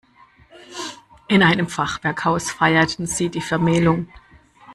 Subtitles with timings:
[1.27, 4.07] In einem Fachwerkhaus feierten sie die Vermählung.